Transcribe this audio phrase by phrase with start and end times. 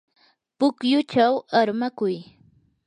[0.57, 2.15] pukyuchaw armakuy.